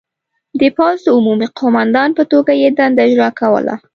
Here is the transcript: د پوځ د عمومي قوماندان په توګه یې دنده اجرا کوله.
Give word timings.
د 0.59 0.61
پوځ 0.77 0.97
د 1.03 1.07
عمومي 1.17 1.47
قوماندان 1.59 2.09
په 2.17 2.23
توګه 2.31 2.51
یې 2.61 2.69
دنده 2.77 3.01
اجرا 3.07 3.29
کوله. 3.39 3.75